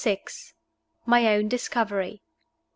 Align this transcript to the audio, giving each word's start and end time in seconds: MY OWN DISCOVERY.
MY 1.05 1.27
OWN 1.27 1.47
DISCOVERY. 1.47 2.23